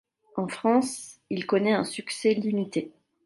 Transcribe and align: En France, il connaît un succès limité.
En 0.35 0.47
France, 0.47 1.19
il 1.29 1.45
connaît 1.45 1.73
un 1.75 1.83
succès 1.83 2.33
limité. 2.33 2.91